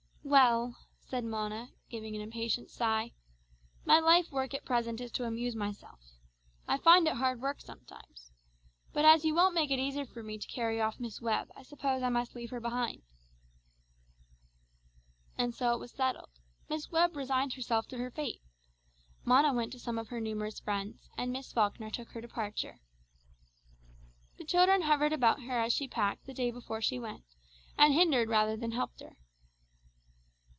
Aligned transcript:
"Well," 0.23 0.77
said 0.99 1.25
Mona 1.25 1.71
giving 1.89 2.15
an 2.15 2.21
impatient 2.21 2.69
sigh, 2.69 3.11
"my 3.85 3.99
life 3.99 4.31
work 4.31 4.53
at 4.53 4.63
present 4.63 5.01
is 5.01 5.11
to 5.13 5.25
amuse 5.25 5.55
myself. 5.57 5.99
I 6.67 6.77
find 6.77 7.05
it 7.07 7.15
hard 7.15 7.41
work 7.41 7.59
sometimes. 7.59 8.31
But 8.93 9.03
as 9.03 9.25
you 9.25 9.33
won't 9.35 9.55
make 9.55 9.71
it 9.71 9.79
easy 9.79 10.05
for 10.05 10.21
me 10.23 10.37
to 10.37 10.47
carry 10.47 10.79
off 10.79 10.99
Miss 11.01 11.19
Webb 11.21 11.51
I 11.55 11.63
suppose 11.63 12.01
I 12.03 12.09
must 12.09 12.33
leave 12.35 12.51
her 12.51 12.61
behind." 12.61 13.01
And 15.39 15.53
so 15.55 15.73
it 15.73 15.79
was 15.79 15.91
settled. 15.91 16.29
Miss 16.69 16.89
Webb 16.91 17.15
resigned 17.17 17.53
herself 17.53 17.87
to 17.87 17.97
her 17.97 18.11
fate. 18.11 18.41
Mona 19.25 19.51
went 19.53 19.73
to 19.73 19.79
some 19.79 19.97
of 19.99 20.07
her 20.09 20.21
numerous 20.21 20.59
friends, 20.61 21.09
and 21.17 21.33
Miss 21.33 21.51
Falkner 21.51 21.89
took 21.89 22.11
her 22.11 22.21
departure. 22.21 22.79
The 24.37 24.45
children 24.45 24.83
hovered 24.83 25.11
about 25.13 25.41
her 25.43 25.59
as 25.59 25.73
she 25.73 25.87
packed 25.89 26.25
the 26.25 26.33
day 26.33 26.51
before 26.51 26.79
she 26.79 26.99
went, 26.99 27.25
and 27.77 27.93
hindered 27.93 28.29
rather 28.29 28.55
than 28.55 28.71
helped 28.71 29.01
her. 29.01 29.17